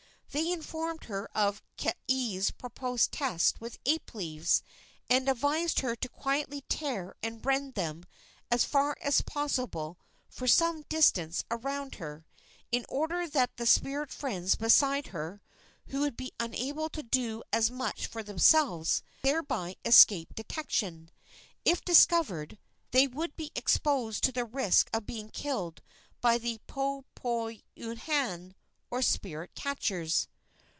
They 0.33 0.49
informed 0.49 1.03
her 1.11 1.27
of 1.35 1.61
Kaea's 1.77 2.51
proposed 2.51 3.11
test 3.11 3.59
with 3.59 3.77
ape 3.85 4.15
leaves, 4.15 4.63
and 5.09 5.27
advised 5.27 5.81
her 5.81 5.93
to 5.97 6.07
quietly 6.07 6.63
tear 6.69 7.15
and 7.21 7.45
rend 7.45 7.73
them 7.73 8.05
as 8.49 8.63
far 8.63 8.95
as 9.01 9.19
possible 9.19 9.99
for 10.29 10.47
some 10.47 10.83
distance 10.83 11.43
around 11.51 11.95
her, 11.95 12.25
in 12.71 12.85
order 12.87 13.27
that 13.27 13.57
the 13.57 13.65
spirit 13.65 14.09
friends 14.09 14.55
beside 14.55 15.07
her, 15.07 15.41
who 15.87 15.99
would 15.99 16.15
be 16.15 16.31
unable 16.39 16.87
to 16.91 17.03
do 17.03 17.43
as 17.51 17.69
much 17.69 18.07
for 18.07 18.23
themselves, 18.23 19.03
might 19.03 19.29
thereby 19.29 19.75
escape 19.83 20.33
detection. 20.33 21.09
If 21.65 21.83
discovered, 21.83 22.57
they 22.91 23.05
would 23.05 23.35
be 23.35 23.51
exposed 23.53 24.23
to 24.23 24.31
the 24.31 24.45
risk 24.45 24.89
of 24.93 25.05
being 25.05 25.27
killed 25.29 25.81
by 26.21 26.37
the 26.37 26.59
poe 26.67 27.03
poi 27.15 27.63
uhane, 27.75 28.55
or 28.93 29.01
spirit 29.01 29.55
catchers. 29.55 30.27